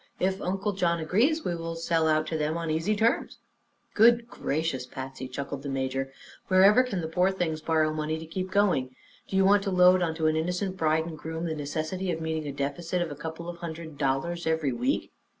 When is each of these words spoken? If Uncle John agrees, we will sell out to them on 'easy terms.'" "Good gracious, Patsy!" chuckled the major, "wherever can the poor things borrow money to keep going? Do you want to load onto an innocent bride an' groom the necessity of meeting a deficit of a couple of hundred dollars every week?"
If 0.19 0.41
Uncle 0.41 0.71
John 0.73 0.99
agrees, 0.99 1.45
we 1.45 1.53
will 1.55 1.75
sell 1.75 2.07
out 2.07 2.25
to 2.25 2.35
them 2.35 2.57
on 2.57 2.71
'easy 2.71 2.95
terms.'" 2.95 3.37
"Good 3.93 4.27
gracious, 4.27 4.87
Patsy!" 4.87 5.27
chuckled 5.27 5.61
the 5.61 5.69
major, 5.69 6.11
"wherever 6.47 6.81
can 6.81 7.01
the 7.01 7.07
poor 7.07 7.29
things 7.29 7.61
borrow 7.61 7.93
money 7.93 8.17
to 8.17 8.25
keep 8.25 8.49
going? 8.49 8.95
Do 9.27 9.35
you 9.35 9.45
want 9.45 9.61
to 9.65 9.69
load 9.69 10.01
onto 10.01 10.25
an 10.25 10.35
innocent 10.35 10.75
bride 10.75 11.05
an' 11.05 11.13
groom 11.17 11.45
the 11.45 11.53
necessity 11.53 12.11
of 12.11 12.19
meeting 12.19 12.47
a 12.47 12.51
deficit 12.51 12.99
of 13.03 13.11
a 13.11 13.15
couple 13.15 13.47
of 13.47 13.57
hundred 13.57 13.99
dollars 13.99 14.47
every 14.47 14.73
week?" 14.73 15.11